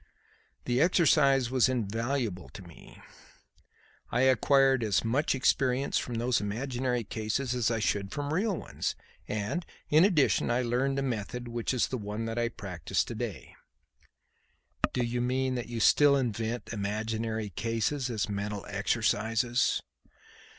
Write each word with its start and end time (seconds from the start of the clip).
The 0.65 0.81
exercise 0.81 1.51
was 1.51 1.69
invaluable 1.69 2.49
to 2.53 2.63
me. 2.63 2.99
I 4.11 4.21
acquired 4.21 4.83
as 4.83 5.03
much 5.03 5.35
experience 5.35 5.99
from 5.99 6.15
those 6.15 6.41
imaginary 6.41 7.03
cases 7.03 7.53
as 7.53 7.69
I 7.69 7.77
should 7.77 8.11
from 8.11 8.33
real 8.33 8.57
ones, 8.57 8.95
and 9.27 9.63
in 9.89 10.03
addition, 10.03 10.49
I 10.49 10.63
learned 10.63 10.97
a 10.97 11.03
method 11.03 11.47
which 11.47 11.71
is 11.71 11.85
the 11.89 11.99
one 11.99 12.25
that 12.25 12.39
I 12.39 12.49
practise 12.49 13.03
to 13.03 13.13
this 13.13 13.31
day." 13.31 13.55
"Do 14.91 15.05
you 15.05 15.21
mean 15.21 15.53
that 15.53 15.69
you 15.69 15.79
still 15.79 16.15
invent 16.15 16.73
imaginary 16.73 17.49
cases 17.51 18.09
as 18.09 18.27
mental 18.27 18.65
exercises?" 18.69 19.83